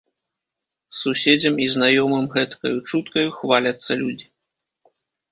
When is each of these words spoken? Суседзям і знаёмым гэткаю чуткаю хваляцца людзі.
Суседзям 0.99 1.55
і 1.65 1.67
знаёмым 1.73 2.25
гэткаю 2.37 2.71
чуткаю 2.93 3.27
хваляцца 3.41 3.91
людзі. 4.01 4.27